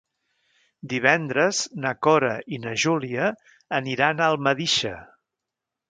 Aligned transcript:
Divendres 0.93 1.59
na 1.85 1.93
Cora 2.07 2.33
i 2.57 2.61
na 2.65 2.75
Júlia 2.87 3.31
aniran 3.83 4.25
a 4.27 4.31
Almedíxer. 4.35 5.01